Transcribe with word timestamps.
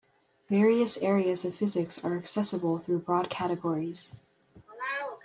Various 0.49 0.97
areas 0.97 1.45
of 1.45 1.53
physics 1.53 2.03
are 2.03 2.17
accessible 2.17 2.79
through 2.79 3.01
broad 3.01 3.29
categories. 3.29 4.17